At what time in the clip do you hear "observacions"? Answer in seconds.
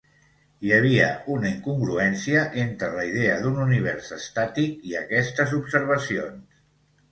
5.63-6.61